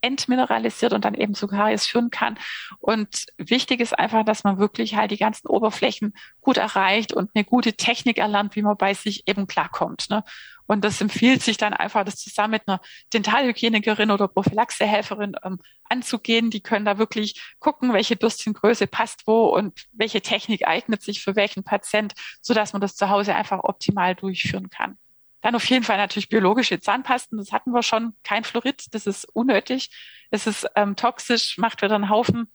[0.00, 2.38] entmineralisiert und dann eben zu Karies führen kann.
[2.78, 7.44] Und wichtig ist einfach, dass man wirklich halt die ganzen Oberflächen gut erreicht und eine
[7.44, 10.10] gute Technik erlernt, wie man bei sich eben klarkommt.
[10.10, 10.24] Ne?
[10.66, 12.80] Und das empfiehlt sich dann einfach, das zusammen mit einer
[13.12, 15.58] Dentalhygienikerin oder Prophylaxehelferin ähm,
[15.88, 16.50] anzugehen.
[16.50, 21.34] Die können da wirklich gucken, welche Bürstchengröße passt wo und welche Technik eignet sich für
[21.34, 24.96] welchen Patient, so dass man das zu Hause einfach optimal durchführen kann.
[25.42, 27.38] Dann auf jeden Fall natürlich biologische Zahnpasten.
[27.38, 28.14] Das hatten wir schon.
[28.24, 29.90] Kein Fluorid, das ist unnötig.
[30.30, 32.52] Es ist ähm, toxisch, macht wieder einen Haufen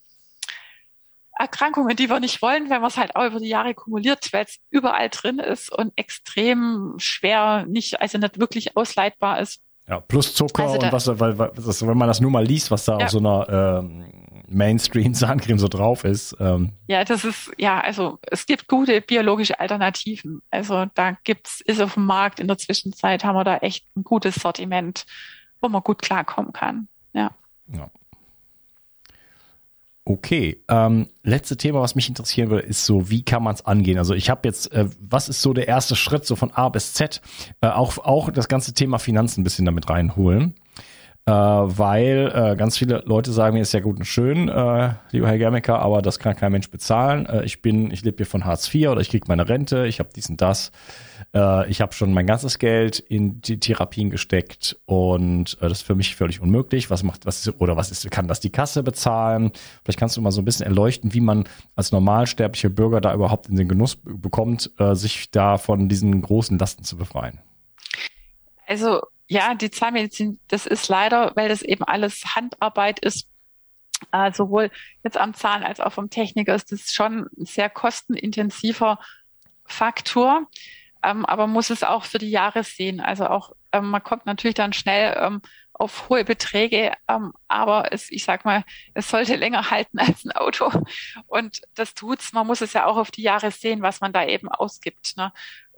[1.38, 4.46] Erkrankungen, die wir nicht wollen, wenn man es halt auch über die Jahre kumuliert, weil
[4.46, 9.62] es überall drin ist und extrem schwer, nicht, also nicht wirklich ausleitbar ist.
[9.88, 12.72] Ja, plus Zucker also und was, weil, weil das, wenn man das nur mal liest,
[12.72, 13.06] was da ja.
[13.06, 14.06] auf so einer ähm,
[14.48, 16.36] Mainstream-Zahncreme so drauf ist.
[16.40, 16.72] Ähm.
[16.88, 20.42] Ja, das ist, ja, also es gibt gute biologische Alternativen.
[20.50, 24.04] Also da gibt's, ist auf dem Markt in der Zwischenzeit, haben wir da echt ein
[24.04, 25.06] gutes Sortiment,
[25.62, 26.88] wo man gut klarkommen kann.
[27.14, 27.32] Ja.
[27.68, 27.90] ja.
[30.08, 33.98] Okay, ähm, letzte Thema, was mich interessieren würde, ist so, wie kann man es angehen?
[33.98, 36.94] Also ich habe jetzt, äh, was ist so der erste Schritt so von A bis
[36.94, 37.22] Z?
[37.62, 40.54] Äh, auch auch das ganze Thema Finanzen ein bisschen damit reinholen
[41.28, 45.28] äh, weil äh, ganz viele Leute sagen mir, ist ja gut und schön, äh, lieber
[45.28, 47.26] Herr Germecker, aber das kann kein Mensch bezahlen.
[47.26, 50.00] Äh, ich bin, ich lebe hier von Hartz IV oder ich kriege meine Rente, ich
[50.00, 50.72] habe dies und das.
[51.36, 55.88] Äh, ich habe schon mein ganzes Geld in die Therapien gesteckt und äh, das ist
[55.88, 56.90] für mich völlig unmöglich.
[56.90, 59.52] Was macht, was ist, oder was ist, kann das die Kasse bezahlen?
[59.84, 61.44] Vielleicht kannst du mal so ein bisschen erleuchten, wie man
[61.76, 66.58] als normalsterblicher Bürger da überhaupt in den Genuss bekommt, äh, sich da von diesen großen
[66.58, 67.40] Lasten zu befreien.
[68.66, 73.28] Also ja, die Zahnmedizin, das ist leider, weil das eben alles Handarbeit ist,
[74.12, 74.72] äh, sowohl
[75.04, 79.00] jetzt am Zahn als auch vom Techniker ist das schon ein sehr kostenintensiver
[79.66, 80.48] Faktor.
[81.04, 83.00] Ähm, aber muss es auch für die Jahre sehen.
[83.00, 85.42] Also auch, ähm, man kommt natürlich dann schnell ähm,
[85.74, 90.32] auf hohe Beträge, ähm, aber es, ich sag mal, es sollte länger halten als ein
[90.32, 90.72] Auto.
[91.28, 92.34] Und das tut's.
[92.34, 95.18] Man muss es ja auch auf die Jahre sehen, was man da eben ausgibt.
[95.18, 95.32] Ne?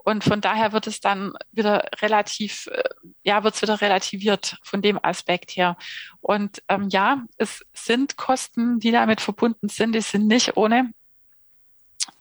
[0.08, 2.82] Und von daher wird es dann wieder relativ, äh,
[3.24, 5.76] ja, wird es wieder relativiert von dem Aspekt her.
[6.22, 10.92] Und ähm, ja, es sind Kosten, die damit verbunden sind, die sind nicht ohne.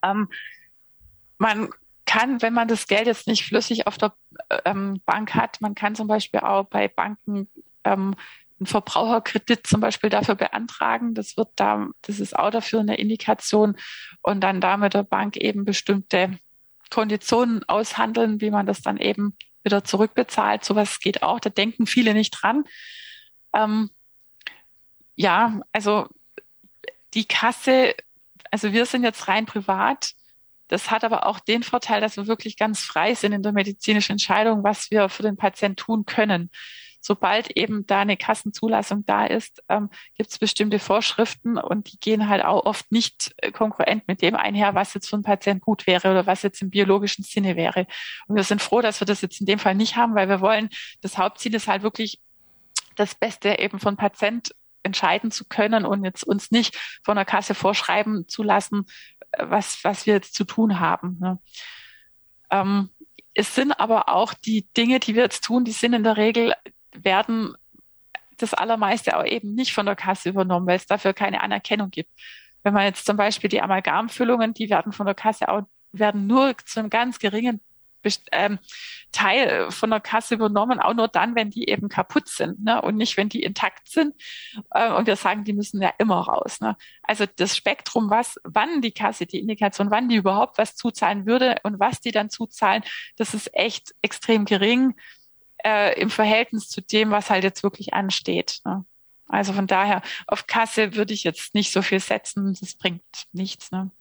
[0.04, 0.30] Ähm,
[1.38, 1.70] man
[2.08, 4.14] kann, wenn man das Geld jetzt nicht flüssig auf der
[4.66, 7.48] ähm, Bank hat, man kann zum Beispiel auch bei Banken
[7.84, 8.16] ähm,
[8.60, 11.14] einen Verbraucherkredit zum Beispiel dafür beantragen.
[11.14, 13.78] Das wird da, das ist auch dafür eine Indikation
[14.22, 16.40] und dann da mit der Bank eben bestimmte
[16.90, 20.64] Konditionen aushandeln, wie man das dann eben wieder zurückbezahlt.
[20.64, 22.64] Sowas geht auch, da denken viele nicht dran.
[23.54, 23.92] Ähm,
[25.16, 26.08] ja, also
[27.14, 27.96] die Kasse,
[28.50, 30.14] also wir sind jetzt rein privat.
[30.68, 34.14] Das hat aber auch den Vorteil, dass wir wirklich ganz frei sind in der medizinischen
[34.14, 36.50] Entscheidung, was wir für den Patienten tun können
[37.08, 42.28] sobald eben da eine Kassenzulassung da ist, ähm, gibt es bestimmte Vorschriften und die gehen
[42.28, 45.88] halt auch oft nicht äh, konkurrent mit dem einher, was jetzt für einen Patient gut
[45.88, 47.88] wäre oder was jetzt im biologischen Sinne wäre.
[48.28, 50.42] Und wir sind froh, dass wir das jetzt in dem Fall nicht haben, weil wir
[50.42, 50.70] wollen,
[51.02, 52.20] das Hauptziel ist halt wirklich
[52.96, 54.52] das Beste eben von Patient
[54.84, 58.86] entscheiden zu können und jetzt uns nicht von der Kasse vorschreiben zu lassen,
[59.40, 61.18] was, was wir jetzt zu tun haben.
[61.20, 61.40] Ne?
[62.50, 62.90] Ähm,
[63.34, 66.54] es sind aber auch die Dinge, die wir jetzt tun, die sind in der Regel
[66.92, 67.56] werden
[68.38, 72.10] das Allermeiste auch eben nicht von der Kasse übernommen, weil es dafür keine Anerkennung gibt.
[72.64, 76.56] Wenn man jetzt zum Beispiel die Amalgamfüllungen, die werden von der Kasse auch, werden nur
[76.66, 77.62] zu einem ganz geringen
[78.32, 78.60] ähm,
[79.12, 82.82] Teil von der Kasse übernommen, auch nur dann, wenn die eben kaputt sind ne?
[82.82, 84.16] und nicht, wenn die intakt sind.
[84.72, 86.60] Äh, und wir sagen, die müssen ja immer raus.
[86.62, 86.78] Ne?
[87.04, 91.58] Also das Spektrum, was, wann die Kasse, die Indikation, wann die überhaupt was zuzahlen würde
[91.64, 92.84] und was die dann zuzahlen,
[93.18, 94.96] das ist echt extrem gering
[95.64, 98.60] äh, im Verhältnis zu dem, was halt jetzt wirklich ansteht.
[98.66, 98.86] Ne?
[99.28, 103.72] Also von daher, auf Kasse würde ich jetzt nicht so viel setzen, das bringt nichts.
[103.72, 103.92] Ne?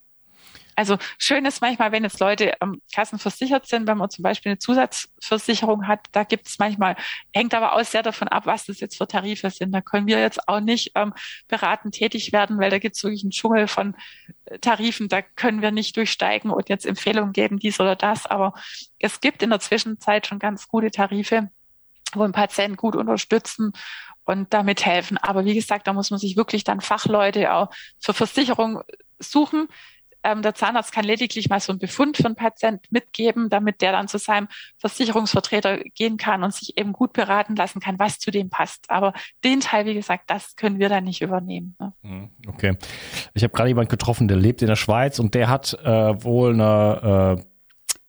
[0.76, 4.58] Also schön ist manchmal, wenn jetzt Leute ähm, kassenversichert sind, wenn man zum Beispiel eine
[4.58, 6.96] Zusatzversicherung hat, da gibt es manchmal,
[7.32, 9.72] hängt aber auch sehr davon ab, was das jetzt für Tarife sind.
[9.72, 11.14] Da können wir jetzt auch nicht ähm,
[11.48, 13.96] beratend tätig werden, weil da gibt es wirklich einen Dschungel von
[14.44, 18.26] äh, Tarifen, da können wir nicht durchsteigen und jetzt Empfehlungen geben, dies oder das.
[18.26, 18.52] Aber
[18.98, 21.50] es gibt in der Zwischenzeit schon ganz gute Tarife,
[22.14, 23.72] wo ein Patient gut unterstützen
[24.24, 25.16] und damit helfen.
[25.16, 28.82] Aber wie gesagt, da muss man sich wirklich dann Fachleute auch zur Versicherung
[29.18, 29.68] suchen,
[30.26, 33.92] ähm, der Zahnarzt kann lediglich mal so einen Befund für einen Patient mitgeben, damit der
[33.92, 38.32] dann zu seinem Versicherungsvertreter gehen kann und sich eben gut beraten lassen kann, was zu
[38.32, 38.90] dem passt.
[38.90, 39.12] Aber
[39.44, 41.76] den Teil, wie gesagt, das können wir dann nicht übernehmen.
[41.78, 41.92] Ne?
[42.02, 42.76] Hm, okay.
[43.34, 46.54] Ich habe gerade jemanden getroffen, der lebt in der Schweiz und der hat äh, wohl
[46.54, 47.38] eine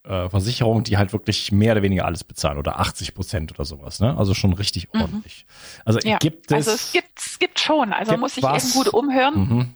[0.06, 3.66] äh, äh Versicherung, die halt wirklich mehr oder weniger alles bezahlt oder 80 Prozent oder
[3.66, 4.18] sowas, ne?
[4.18, 5.02] Also schon richtig mhm.
[5.02, 5.46] ordentlich.
[5.86, 6.18] Also ja.
[6.18, 6.56] gibt es.
[6.56, 7.94] Also es gibt, es gibt schon.
[7.94, 9.36] Also man muss sich was, eben gut umhören.
[9.36, 9.74] Mhm.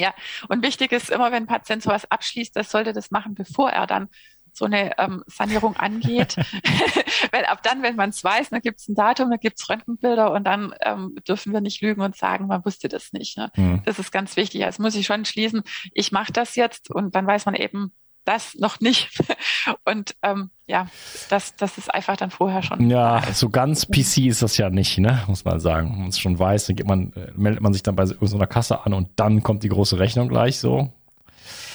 [0.00, 0.14] Ja,
[0.48, 3.86] und wichtig ist immer, wenn ein Patient sowas abschließt, das sollte das machen, bevor er
[3.86, 4.08] dann
[4.52, 6.36] so eine ähm, Sanierung angeht.
[7.32, 9.68] Weil ab dann, wenn man es weiß, dann gibt es ein Datum, dann gibt es
[9.68, 13.36] Röntgenbilder und dann ähm, dürfen wir nicht lügen und sagen, man wusste das nicht.
[13.36, 13.52] Ne?
[13.56, 13.82] Mhm.
[13.84, 14.64] Das ist ganz wichtig.
[14.64, 17.92] Also muss ich schon schließen, ich mache das jetzt und dann weiß man eben,
[18.24, 19.10] das noch nicht.
[19.84, 20.86] Und ähm, ja,
[21.28, 22.88] das, das ist einfach dann vorher schon.
[22.88, 25.22] Ja, so ganz PC ist das ja nicht, ne?
[25.26, 25.90] muss man sagen.
[25.90, 28.36] Wenn man es schon weiß, dann geht man, äh, meldet man sich dann bei so
[28.36, 30.92] einer Kasse an und dann kommt die große Rechnung gleich so.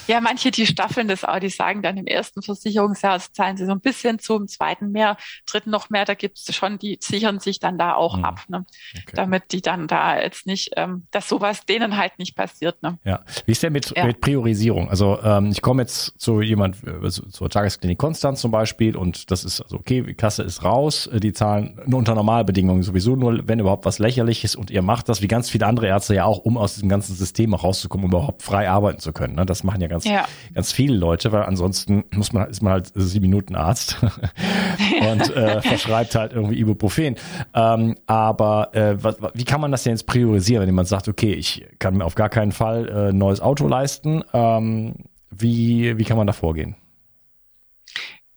[0.08, 3.72] Ja, manche, die staffeln das auch, die sagen dann im ersten Versicherungsjahr zahlen sie so
[3.72, 5.18] ein bisschen zu, im zweiten mehr,
[5.50, 8.26] dritten noch mehr, da gibt es schon, die sichern sich dann da auch mhm.
[8.26, 8.65] ab, ne?
[8.96, 9.15] Okay.
[9.15, 12.82] damit die dann da jetzt nicht, ähm, dass sowas denen halt nicht passiert.
[12.84, 12.98] Ne?
[13.04, 14.06] Ja, wie ist denn mit, ja.
[14.06, 14.89] mit Priorisierung?
[14.89, 19.44] Also ähm, ich komme jetzt zu jemand, also zur Tagesklinik Konstanz zum Beispiel und das
[19.44, 23.60] ist also okay, die Kasse ist raus, die zahlen nur unter Normalbedingungen sowieso nur, wenn
[23.60, 26.58] überhaupt was lächerliches und ihr macht das wie ganz viele andere Ärzte ja auch, um
[26.58, 29.36] aus diesem ganzen System rauszukommen, um überhaupt frei arbeiten zu können.
[29.36, 29.46] Ne?
[29.46, 30.27] Das machen ja ganz, ja.
[30.53, 33.97] ganz viele Leute, weil ansonsten muss man, ist man halt sieben Minuten Arzt
[35.01, 37.15] und äh, verschreibt halt irgendwie Ibuprofen.
[37.53, 41.34] Ähm, aber äh, was, wie kann man das denn jetzt priorisieren, wenn jemand sagt, okay,
[41.34, 44.23] ich kann mir auf gar keinen Fall äh, ein neues Auto leisten?
[44.34, 44.95] Ähm,
[45.29, 46.75] wie, wie kann man da vorgehen?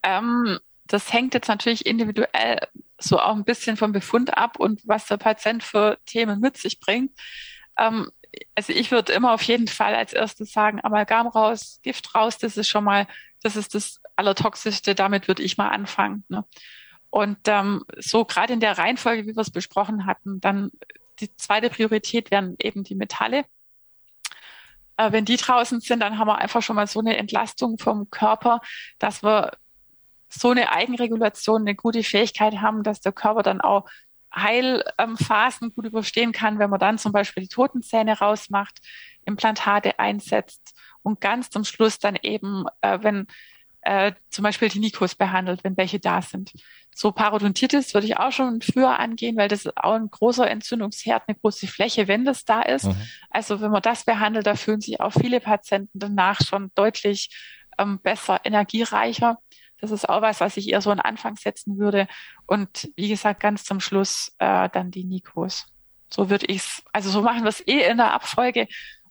[0.03, 2.59] Ähm, das hängt jetzt natürlich individuell
[2.99, 6.81] so auch ein bisschen vom Befund ab und was der Patient für Themen mit sich
[6.81, 7.13] bringt.
[7.79, 8.11] Ähm,
[8.55, 12.57] also ich würde immer auf jeden Fall als erstes sagen, Amalgam raus, Gift raus, das
[12.57, 13.07] ist schon mal,
[13.43, 16.25] das ist das Allertoxischste, damit würde ich mal anfangen.
[16.29, 16.45] Ne?
[17.11, 20.71] Und ähm, so gerade in der Reihenfolge, wie wir es besprochen hatten, dann
[21.21, 23.45] die zweite Priorität wären eben die Metalle.
[24.97, 28.11] Äh, wenn die draußen sind, dann haben wir einfach schon mal so eine Entlastung vom
[28.11, 28.61] Körper,
[28.99, 29.53] dass wir
[30.29, 33.89] so eine Eigenregulation, eine gute Fähigkeit haben, dass der Körper dann auch
[34.35, 38.79] Heilphasen gut überstehen kann, wenn man dann zum Beispiel die Totenzähne rausmacht,
[39.25, 43.27] Implantate einsetzt und ganz zum Schluss dann eben, äh, wenn
[43.83, 46.53] äh, zum Beispiel die Nikos behandelt, wenn welche da sind.
[46.95, 51.23] So Parodontitis würde ich auch schon früher angehen, weil das ist auch ein großer Entzündungsherd,
[51.27, 52.87] eine große Fläche, wenn das da ist.
[52.87, 52.97] Mhm.
[53.31, 57.31] Also wenn man das behandelt, da fühlen sich auch viele Patienten danach schon deutlich
[57.79, 59.39] ähm, besser, energiereicher.
[59.81, 62.09] Das ist auch was, was ich eher so an Anfang setzen würde.
[62.47, 65.67] Und wie gesagt, ganz zum Schluss äh, dann die Nikos.
[66.11, 68.67] So würde ich es, also so machen wir es eh in der Abfolge.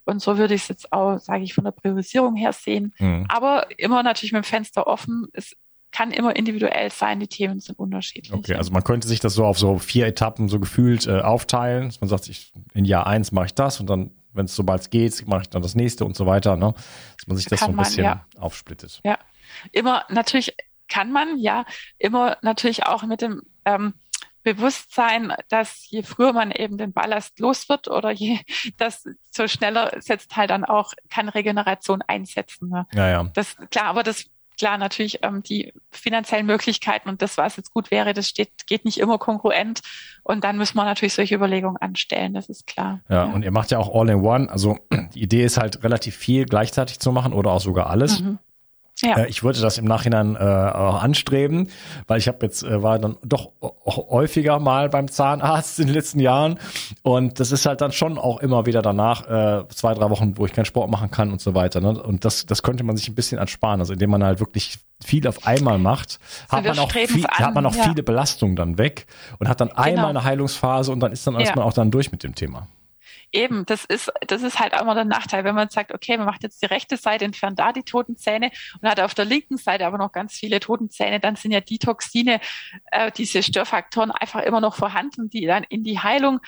[0.05, 2.93] Und so würde ich es jetzt auch, sage ich, von der Priorisierung her sehen.
[2.97, 3.25] Mhm.
[3.27, 5.27] Aber immer natürlich mit dem Fenster offen.
[5.33, 5.55] Es
[5.91, 8.33] kann immer individuell sein, die Themen sind unterschiedlich.
[8.33, 11.93] Okay, also man könnte sich das so auf so vier Etappen so gefühlt äh, aufteilen.
[11.99, 15.27] Man sagt, ich, in Jahr eins mache ich das und dann, wenn es sobald geht,
[15.27, 16.55] mache ich dann das nächste und so weiter.
[16.55, 16.73] Ne?
[17.17, 18.25] Dass man sich das kann so ein bisschen ja.
[18.37, 19.01] aufsplittet.
[19.03, 19.17] Ja,
[19.71, 20.55] immer natürlich
[20.87, 21.65] kann man, ja,
[21.97, 23.93] immer natürlich auch mit dem ähm,
[24.43, 28.39] Bewusstsein, dass je früher man eben den Ballast los wird oder je
[28.77, 32.69] das so schneller setzt halt dann auch kann Regeneration einsetzen.
[32.69, 32.87] Ne?
[32.93, 33.23] Ja, ja.
[33.33, 34.25] Das klar, aber das
[34.57, 38.85] klar natürlich ähm, die finanziellen Möglichkeiten und das, was jetzt gut wäre, das steht, geht
[38.85, 39.81] nicht immer kongruent
[40.23, 43.01] und dann müssen wir natürlich solche Überlegungen anstellen, das ist klar.
[43.09, 43.33] Ja, ja.
[43.33, 44.79] und ihr macht ja auch All in One, also
[45.13, 48.21] die Idee ist halt relativ viel gleichzeitig zu machen oder auch sogar alles.
[48.21, 48.39] Mhm.
[49.01, 49.17] Ja.
[49.19, 51.69] Äh, ich wollte das im Nachhinein äh, auch anstreben,
[52.07, 53.51] weil ich habe jetzt äh, war dann doch
[53.85, 56.59] häufiger mal beim Zahnarzt in den letzten Jahren
[57.03, 60.45] und das ist halt dann schon auch immer wieder danach äh, zwei drei Wochen, wo
[60.45, 61.79] ich keinen Sport machen kann und so weiter.
[61.79, 62.01] Ne?
[62.01, 65.27] Und das das könnte man sich ein bisschen ersparen, also indem man halt wirklich viel
[65.27, 67.83] auf einmal macht, hat man auch viel, hat man auch ja.
[67.83, 69.05] viele Belastungen dann weg
[69.37, 69.81] und hat dann genau.
[69.81, 71.41] einmal eine Heilungsphase und dann ist dann ja.
[71.41, 72.67] ist man auch dann durch mit dem Thema.
[73.33, 76.25] Eben, das ist, das ist halt auch immer der Nachteil, wenn man sagt, okay, man
[76.25, 79.57] macht jetzt die rechte Seite, entfernt da die toten Zähne und hat auf der linken
[79.57, 82.39] Seite aber noch ganz viele toten Zähne, dann sind ja die Toxine,
[82.91, 86.39] äh, diese Störfaktoren einfach immer noch vorhanden, die dann in die Heilung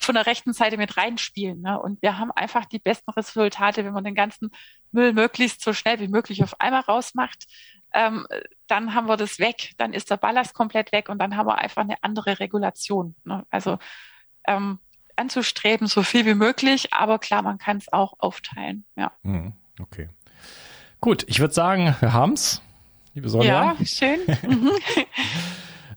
[0.00, 1.60] von der rechten Seite mit reinspielen.
[1.60, 1.78] Ne?
[1.78, 4.50] Und wir haben einfach die besten Resultate, wenn man den ganzen
[4.92, 7.46] Müll möglichst so schnell wie möglich auf einmal rausmacht.
[7.92, 8.26] Ähm,
[8.66, 11.58] dann haben wir das weg, dann ist der Ballast komplett weg und dann haben wir
[11.58, 13.16] einfach eine andere Regulation.
[13.24, 13.44] Ne?
[13.50, 13.78] Also
[14.46, 14.78] ähm,
[15.20, 18.84] anzustreben, so viel wie möglich, aber klar, man kann es auch aufteilen.
[18.96, 19.12] Ja.
[19.22, 20.08] Hm, okay.
[21.00, 22.62] Gut, ich würde sagen, wir haben es,
[23.14, 23.76] liebe Sonja.
[23.78, 24.20] Ja, schön.
[24.42, 24.70] Mhm.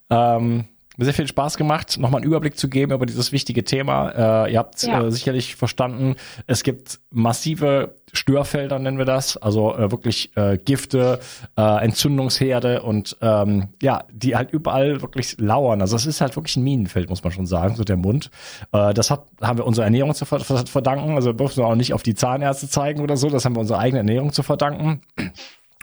[0.10, 4.46] ähm, sehr viel Spaß gemacht, nochmal einen Überblick zu geben über dieses wichtige Thema.
[4.46, 5.04] Äh, ihr habt ja.
[5.04, 11.20] äh, sicherlich verstanden, es gibt massive Störfelder, nennen wir das, also äh, wirklich äh, Gifte,
[11.58, 15.82] äh, Entzündungsherde und ähm, ja, die halt überall wirklich lauern.
[15.82, 18.30] Also es ist halt wirklich ein Minenfeld, muss man schon sagen, so der Mund.
[18.72, 21.16] Äh, das hat, haben wir unsere Ernährung zu verdanken.
[21.16, 23.30] Also wir dürfen wir auch nicht auf die Zahnärzte zeigen oder so.
[23.30, 25.02] Das haben wir unsere eigene Ernährung zu verdanken.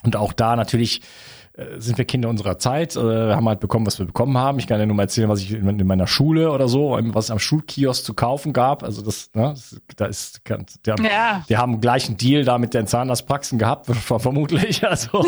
[0.05, 1.03] Und auch da natürlich
[1.79, 4.59] sind wir Kinder unserer Zeit, äh, haben halt bekommen, was wir bekommen haben.
[4.59, 7.27] Ich kann ja nur mal erzählen, was ich in, in meiner Schule oder so, was
[7.27, 8.83] es am Schulkiosk zu kaufen gab.
[8.83, 11.45] Also das, ne, das, da ist, die haben, ja.
[11.49, 14.87] die haben gleich einen Deal da mit den Zahnarztpraxen gehabt, vermutlich.
[14.87, 15.23] Also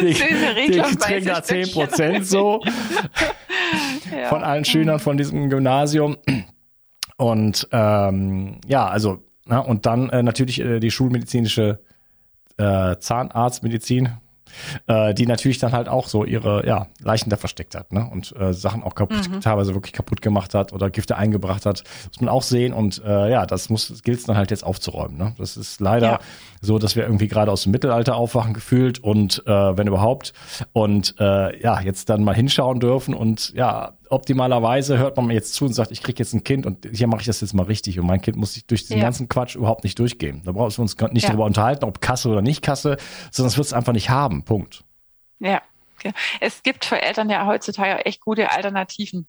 [0.00, 2.62] die, die, kriegen da zehn Prozent so
[4.10, 4.28] ja.
[4.28, 6.16] von allen Schülern von diesem Gymnasium.
[7.16, 11.80] Und ähm, ja, also, na, und dann äh, natürlich äh, die schulmedizinische
[12.58, 14.10] äh, Zahnarztmedizin,
[14.86, 18.08] äh, die natürlich dann halt auch so ihre ja, Leichen da versteckt hat ne?
[18.10, 19.40] und äh, Sachen auch kaputt, mhm.
[19.40, 21.84] teilweise wirklich kaputt gemacht hat oder Gifte eingebracht hat.
[22.08, 25.16] Muss man auch sehen und äh, ja, das muss gilt es dann halt jetzt aufzuräumen.
[25.16, 25.34] Ne?
[25.38, 26.20] Das ist leider ja.
[26.60, 30.32] So, dass wir irgendwie gerade aus dem Mittelalter aufwachen gefühlt und äh, wenn überhaupt
[30.72, 35.54] und äh, ja, jetzt dann mal hinschauen dürfen und ja, optimalerweise hört man mir jetzt
[35.54, 37.64] zu und sagt, ich kriege jetzt ein Kind und hier mache ich das jetzt mal
[37.64, 39.04] richtig und mein Kind muss sich durch diesen ja.
[39.04, 40.42] ganzen Quatsch überhaupt nicht durchgehen.
[40.44, 41.28] Da brauchen wir uns nicht ja.
[41.28, 42.96] darüber unterhalten, ob Kasse oder nicht Kasse,
[43.30, 44.44] sondern es wird es einfach nicht haben.
[44.44, 44.84] Punkt.
[45.40, 45.62] Ja,
[46.40, 49.26] es gibt für Eltern ja heutzutage echt gute Alternativen.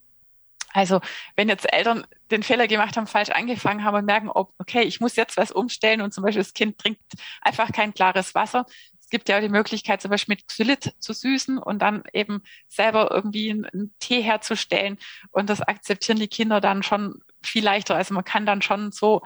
[0.72, 1.00] Also
[1.36, 5.00] wenn jetzt Eltern den Fehler gemacht haben, falsch angefangen haben und merken, ob, okay, ich
[5.00, 7.02] muss jetzt was umstellen und zum Beispiel das Kind trinkt
[7.42, 8.66] einfach kein klares Wasser,
[9.10, 13.50] gibt ja die Möglichkeit, zum Beispiel mit Xylit zu süßen und dann eben selber irgendwie
[13.50, 14.98] einen, Tee herzustellen.
[15.30, 17.96] Und das akzeptieren die Kinder dann schon viel leichter.
[17.96, 19.22] Also man kann dann schon so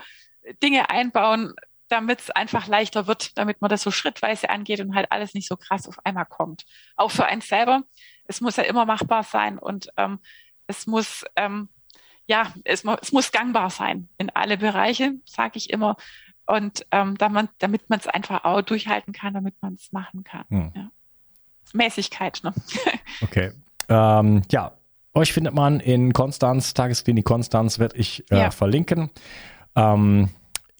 [0.62, 1.54] Dinge einbauen,
[1.88, 5.46] damit es einfach leichter wird, damit man das so schrittweise angeht und halt alles nicht
[5.46, 6.64] so krass auf einmal kommt.
[6.96, 7.82] Auch für einen selber.
[8.24, 10.18] Es muss ja immer machbar sein und ähm,
[10.66, 11.68] es muss ähm,
[12.26, 15.96] ja, es, es muss gangbar sein in alle Bereiche, sage ich immer
[16.46, 20.44] und ähm, damit man es einfach auch durchhalten kann, damit man es machen kann.
[20.48, 20.72] Hm.
[20.74, 20.90] Ja.
[21.72, 22.52] Mäßigkeit, ne?
[23.22, 23.52] Okay.
[23.88, 24.72] Ähm, ja,
[25.14, 28.50] euch findet man in Konstanz, Tagesklinik Konstanz, werde ich äh, ja.
[28.50, 29.10] verlinken.
[29.74, 30.30] Ähm,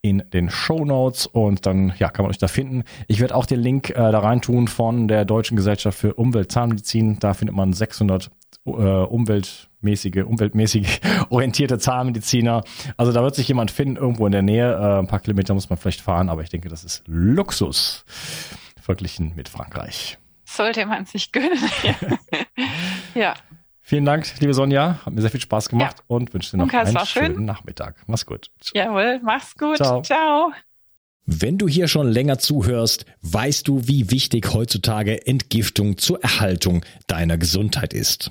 [0.02, 2.84] in den Show Notes und dann ja, kann man euch da finden.
[3.08, 7.18] Ich werde auch den Link äh, da rein tun von der Deutschen Gesellschaft für Umweltzahnmedizin.
[7.20, 8.30] Da findet man 600
[8.66, 11.00] äh, umweltmäßige, umweltmäßig
[11.30, 12.64] orientierte Zahnmediziner.
[12.96, 14.72] Also da wird sich jemand finden, irgendwo in der Nähe.
[14.72, 18.04] Äh, ein paar Kilometer muss man vielleicht fahren, aber ich denke, das ist Luxus
[18.80, 20.18] verglichen mit Frankreich.
[20.44, 21.58] Sollte man sich gönnen.
[23.14, 23.34] ja.
[23.80, 25.00] Vielen Dank, liebe Sonja.
[25.04, 26.04] Hat mir sehr viel Spaß gemacht ja.
[26.06, 27.44] und wünsche dir noch Lukas, einen schönen schön.
[27.44, 27.96] Nachmittag.
[28.06, 28.50] Mach's gut.
[28.72, 29.78] Jawohl, mach's gut.
[29.78, 30.02] Ciao.
[30.02, 30.52] Ciao.
[31.26, 37.38] Wenn du hier schon länger zuhörst, weißt du, wie wichtig heutzutage Entgiftung zur Erhaltung deiner
[37.38, 38.30] Gesundheit ist.